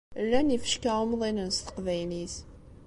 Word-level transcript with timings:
Llan 0.23 0.47
yifecka 0.53 0.91
umḍinen 1.05 1.49
s 1.55 1.57
teqbaylit. 1.59 2.35